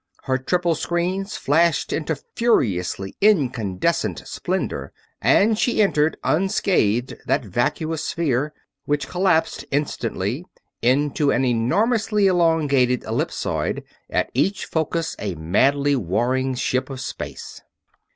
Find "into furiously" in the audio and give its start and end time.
1.93-3.15